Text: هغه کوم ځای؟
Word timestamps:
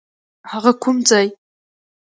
هغه 0.51 0.71
کوم 0.81 0.97
ځای؟ 1.09 1.27